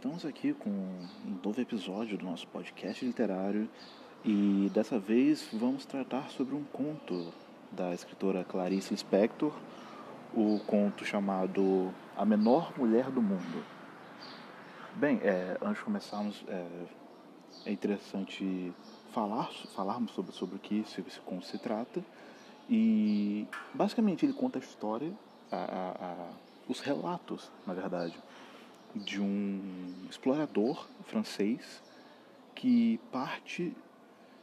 [0.00, 3.68] estamos aqui com um novo episódio do nosso podcast literário
[4.24, 7.30] e dessa vez vamos tratar sobre um conto
[7.70, 9.52] da escritora Clarice Lispector,
[10.34, 13.62] o conto chamado A Menor Mulher do Mundo.
[14.94, 16.66] Bem, é, antes de começarmos, é,
[17.66, 18.72] é, interessante
[19.12, 22.02] falar, falarmos sobre, sobre o que esse, esse conto se trata
[22.70, 25.12] e basicamente ele conta a história,
[25.52, 26.30] a, a, a,
[26.70, 28.18] os relatos, na verdade,
[28.94, 31.82] de um explorador francês
[32.54, 33.74] que parte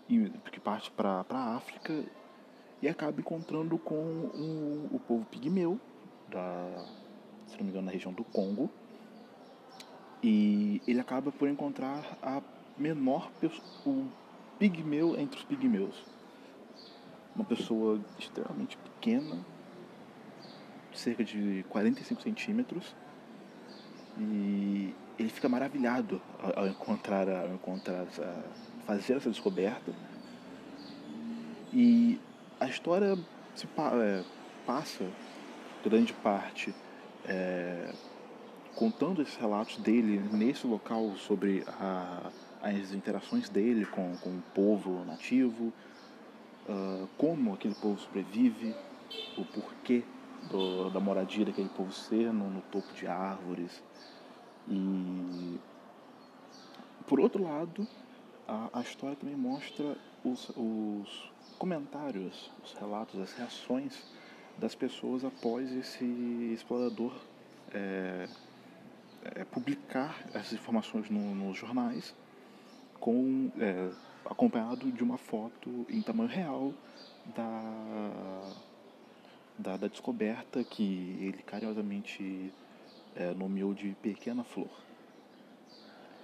[0.07, 2.05] que parte para a África
[2.81, 5.79] e acaba encontrando com um, o povo pigmeu
[6.29, 6.85] da
[7.47, 8.69] se não me engano na região do Congo.
[10.21, 12.41] E ele acaba por encontrar a
[12.77, 13.29] menor
[13.85, 14.05] o
[14.59, 15.95] pigmeu entre os pigmeus.
[17.35, 19.45] Uma pessoa extremamente pequena
[20.93, 22.95] cerca de 45 centímetros
[24.19, 26.21] e ele fica maravilhado
[26.55, 28.05] ao, encontrar, ao encontrar
[28.85, 29.91] fazer essa descoberta.
[31.73, 32.19] E
[32.59, 33.17] a história
[33.55, 34.23] se é,
[34.65, 35.05] passa
[35.83, 36.73] grande parte
[37.25, 37.93] é,
[38.75, 45.03] contando esses relatos dele nesse local sobre a, as interações dele com, com o povo
[45.05, 45.73] nativo,
[46.67, 48.75] uh, como aquele povo sobrevive,
[49.37, 50.03] o porquê
[50.49, 53.83] do, da moradia daquele povo ser no, no topo de árvores,
[54.67, 55.59] e
[57.07, 57.87] por outro lado,
[58.47, 64.03] a, a história também mostra os, os comentários, os relatos, as reações
[64.57, 66.03] das pessoas após esse
[66.53, 67.13] explorador
[67.73, 68.27] é,
[69.23, 72.13] é, publicar essas informações no, nos jornais,
[72.99, 73.89] com, é,
[74.25, 76.73] acompanhado de uma foto em tamanho real
[77.35, 78.41] da,
[79.57, 82.53] da, descoberta que ele carinhosamente
[83.15, 84.69] é, nomeou de Pequena Flor.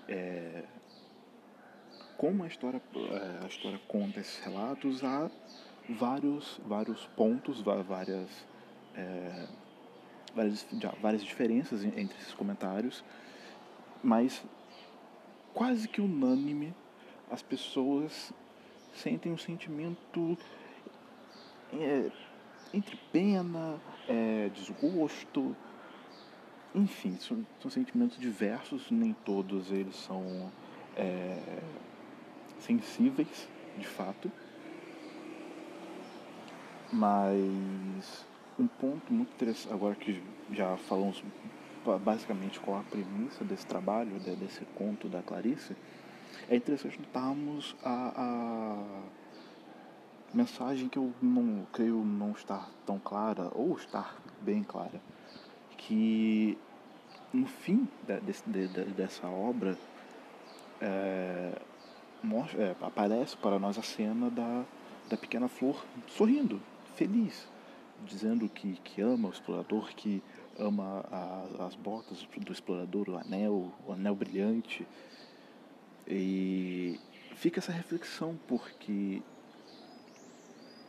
[0.08, 0.64] É,
[2.18, 5.30] como a história, é, a história conta esses relatos, há
[5.90, 8.30] vários, vários pontos, várias,
[8.96, 9.48] é,
[10.36, 10.68] várias,
[11.02, 13.04] várias diferenças entre esses comentários,
[14.04, 14.44] mas
[15.54, 16.74] quase que unânime
[17.32, 18.32] as pessoas
[18.94, 20.38] sentem um sentimento
[21.74, 22.12] é,
[22.74, 25.56] entre pena, é, desgosto,
[26.74, 30.52] enfim, são, são sentimentos diversos, nem todos eles são
[30.96, 31.38] é,
[32.60, 33.48] sensíveis,
[33.78, 34.32] de fato.
[36.92, 38.26] Mas
[38.58, 41.24] um ponto muito interessante, agora que já falamos
[42.04, 45.76] basicamente qual a premissa desse trabalho, desse conto da Clarice,
[46.50, 49.23] é interessante notarmos a, a
[50.34, 55.02] mensagem que eu não creio não estar tão clara, ou estar bem clara,
[55.78, 56.58] que
[57.32, 59.78] no fim da, de, dessa obra
[60.82, 61.62] é,
[62.24, 64.66] mostra, é, aparece para nós a cena da,
[65.10, 66.62] da pequena flor sorrindo,
[66.96, 67.48] feliz,
[68.06, 70.22] dizendo que, que ama o explorador, que
[70.58, 74.86] ama a, as botas do explorador, o anel, o anel brilhante.
[76.08, 77.00] E
[77.36, 79.22] fica essa reflexão, porque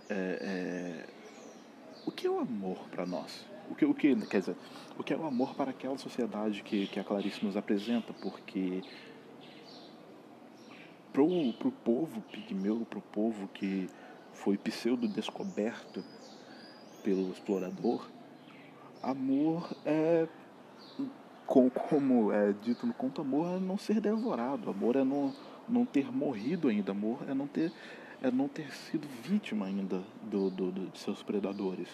[0.08, 1.06] é, é,
[2.06, 3.46] o que é o amor para nós?
[3.70, 4.56] O que, o que, quer dizer,
[4.98, 8.82] o que é o amor para aquela sociedade que, que a Clarice nos apresenta, porque
[11.12, 13.88] pro, pro povo pigmeu, pro povo que
[14.32, 16.04] foi pseudo-descoberto
[17.02, 18.06] pelo explorador,
[19.02, 20.26] amor é,
[21.46, 25.32] como é dito no conto, amor é não ser devorado, amor é não,
[25.68, 27.72] não ter morrido ainda, amor é não ter,
[28.24, 31.88] é não ter sido vítima ainda do, do, do de seus predadores.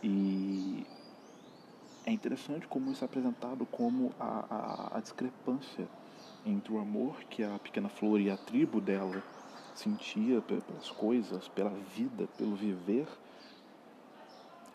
[0.00, 0.86] E
[2.06, 5.88] é interessante como isso é apresentado como a, a, a discrepância
[6.46, 9.20] entre o amor que a pequena flor e a tribo dela
[9.74, 13.08] sentia pelas coisas, pela vida, pelo viver,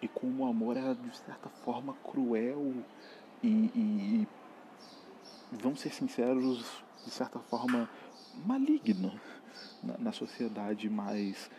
[0.01, 2.74] e como o amor era de certa forma cruel
[3.41, 4.27] e, e, e
[5.50, 7.89] vamos ser sinceros, de certa forma
[8.45, 9.18] maligno
[9.83, 11.50] na, na sociedade mais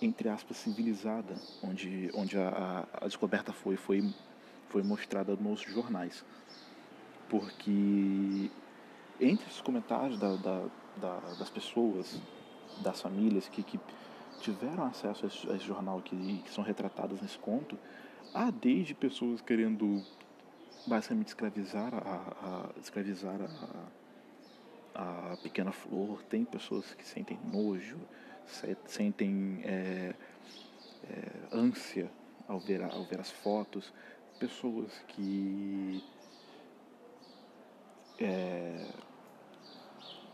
[0.00, 4.12] entre aspas, civilizada, onde, onde a, a descoberta foi, foi,
[4.68, 6.24] foi mostrada nos jornais.
[7.28, 8.50] Porque
[9.20, 10.64] entre os comentários da, da,
[10.96, 12.20] da, das pessoas,
[12.82, 13.78] das famílias que, que
[14.40, 17.78] tiveram acesso a esse, a esse jornal que, que são retratadas nesse conto,
[18.34, 20.02] há desde pessoas querendo
[20.86, 24.01] basicamente escravizar a, a escravizar a,
[24.94, 27.98] a pequena flor, tem pessoas que sentem nojo,
[28.86, 30.14] sentem é,
[31.08, 32.10] é, ânsia
[32.48, 33.92] ao ver, ao ver as fotos,
[34.38, 36.02] pessoas que
[38.18, 38.86] é,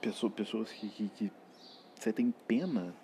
[0.00, 1.32] pessoa, pessoas que, que, que
[1.94, 2.94] você tem pena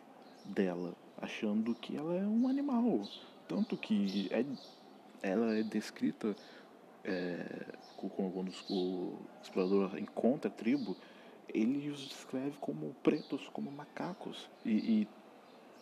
[0.44, 3.02] dela, achando que ela é um animal.
[3.48, 4.44] Tanto que é,
[5.22, 6.34] ela é descrita
[7.04, 7.66] é,
[7.96, 10.96] quando o explorador encontra a tribo,
[11.54, 14.50] ele os descreve como pretos, como macacos.
[14.64, 15.08] E, e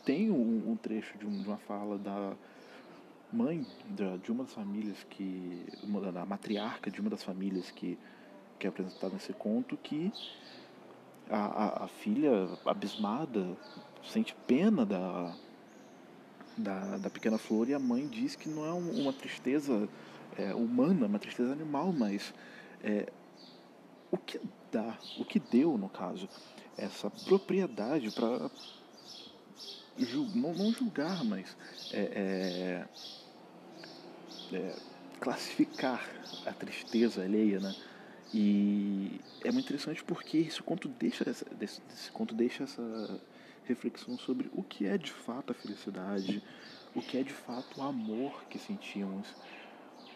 [0.04, 2.34] tem um, um trecho de, um, de, uma fala da
[3.32, 5.64] mãe de, de uma das famílias que.
[5.82, 7.98] Uma, da matriarca de uma das famílias que,
[8.58, 10.12] que é apresentada nesse conto, que
[11.30, 13.56] a, a, a filha abismada
[14.02, 15.34] sente pena da,
[16.56, 19.88] da, da pequena flor e a mãe diz que não é uma tristeza
[20.36, 22.34] é, humana, uma tristeza animal, mas
[22.82, 23.10] é,
[24.10, 24.38] o que
[24.72, 26.28] dá, o que deu, no caso,
[26.76, 28.50] essa propriedade para
[30.34, 31.54] não, não, julgar, mas
[31.92, 32.86] é,
[34.50, 34.76] é, é,
[35.20, 36.02] classificar
[36.46, 37.74] a tristeza alheia, né?
[38.34, 43.20] E é muito interessante porque esse conto deixa essa, esse, esse conto deixa essa
[43.64, 46.42] reflexão sobre o que é de fato a felicidade,
[46.94, 49.28] o que é de fato o amor que sentimos.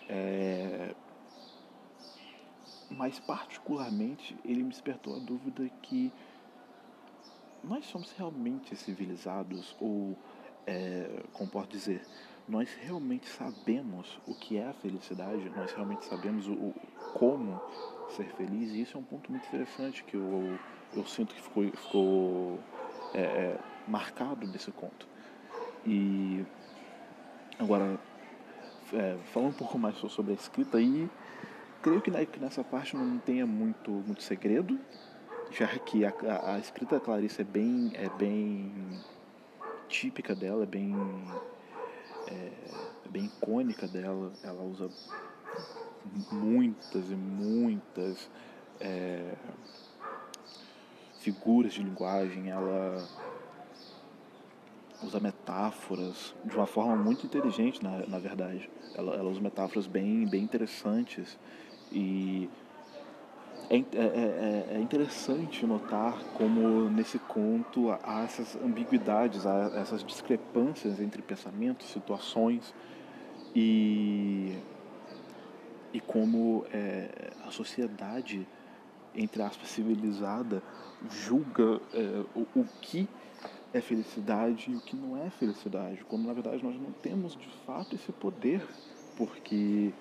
[0.09, 0.95] É...
[2.91, 6.13] Mas, particularmente, ele me despertou a dúvida que
[7.65, 10.17] nós somos realmente civilizados, ou,
[10.67, 12.07] é, como posso dizer,
[12.49, 16.75] nós realmente sabemos o que é a felicidade, nós realmente sabemos o, o
[17.13, 17.61] como
[18.11, 20.59] ser feliz, e isso é um ponto muito interessante que eu,
[20.95, 22.61] eu sinto que ficou, ficou
[23.13, 23.59] é, é,
[23.89, 25.09] marcado nesse conto.
[25.85, 26.45] E
[27.59, 27.99] agora,
[28.93, 31.09] é, falando um pouco mais sobre a escrita aí,
[31.83, 34.79] creio que nessa parte não tenha muito, muito segredo,
[35.51, 38.73] já que a, a, a escrita da Clarice é bem, é bem
[39.89, 40.95] típica dela, é bem,
[42.27, 42.51] é,
[43.05, 44.33] é bem icônica dela.
[44.43, 44.91] Ela usa
[46.31, 48.31] muitas e muitas
[48.81, 49.35] é,
[51.21, 53.07] figuras de linguagem, ela
[55.07, 58.69] usa metáforas de uma forma muito inteligente, na, na verdade.
[58.95, 61.39] Ela, ela usa metáforas bem, bem interessantes
[61.93, 62.51] e
[63.69, 71.01] é, é, é, é interessante notar como nesse conto há essas ambiguidades, há essas discrepâncias
[71.01, 72.75] entre pensamentos, situações
[73.55, 74.57] e,
[75.93, 78.47] e como é, a sociedade,
[79.15, 80.63] entre aspas, civilizada,
[81.11, 83.09] julga é, o, o que
[83.77, 87.49] é felicidade e o que não é felicidade, quando na verdade nós não temos de
[87.67, 88.67] fato esse poder,
[89.17, 89.93] porque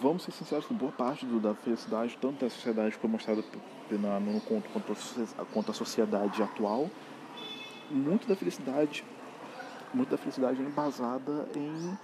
[0.00, 3.42] vamos ser sinceros que boa parte do, da felicidade, tanto da sociedade como mostrada
[3.90, 6.90] no, no conto quanto a, quanto a sociedade atual,
[7.90, 9.04] muito da felicidade,
[9.94, 11.98] muito da felicidade é embasada em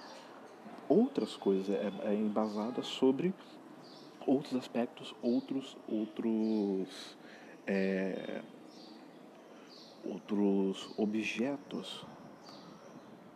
[0.89, 3.35] outras coisas, é, é embasada sobre
[4.27, 7.17] outros aspectos, outros, outros
[7.67, 8.43] é,
[10.06, 12.06] outros objetos.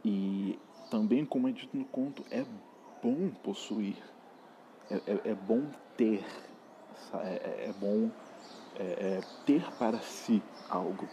[0.05, 0.59] E
[0.91, 2.45] também, como é dito no conto, é
[3.03, 3.97] bom possuir,
[4.91, 5.67] é, é, é bom
[5.97, 6.25] ter,
[7.15, 8.11] é, é, é bom
[8.77, 11.09] é, é, ter para si algo.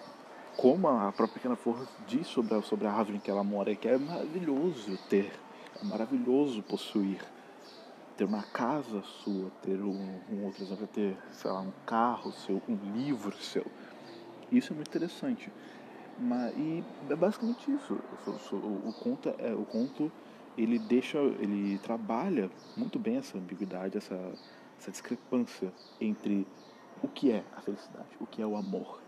[0.57, 3.75] Como a própria Pequena Força diz sobre a, sobre a árvore em que ela mora,
[3.75, 5.33] que é maravilhoso ter,
[5.81, 7.21] é maravilhoso possuir.
[8.15, 12.61] Ter uma casa sua, ter um, um outro exemplo, ter, sei lá, um carro seu,
[12.69, 13.65] um livro seu
[14.51, 15.51] isso é muito interessante.
[16.19, 17.99] Mas, e é basicamente isso.
[18.25, 20.11] O, conto, é, o conto
[20.57, 24.15] ele deixa, ele trabalha muito bem essa ambiguidade, essa,
[24.79, 26.47] essa discrepância entre
[27.03, 29.01] o que é a felicidade, o que é o amor.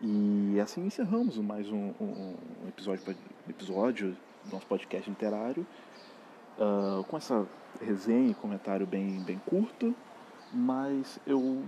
[0.00, 3.16] E assim encerramos mais um, um, um episódio,
[3.48, 5.66] episódio do nosso podcast literário,
[6.58, 7.46] uh, com essa
[7.80, 9.94] resenha e comentário bem, bem curto,
[10.52, 11.62] mas eu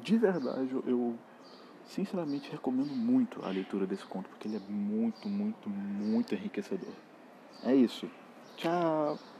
[0.00, 1.18] de verdade, eu
[1.84, 6.94] sinceramente recomendo muito a leitura desse conto, porque ele é muito, muito, muito enriquecedor.
[7.62, 8.10] É isso.
[8.56, 9.35] Tchau!